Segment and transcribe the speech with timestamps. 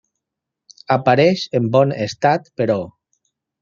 [0.95, 2.83] Apareix en bon estat, però.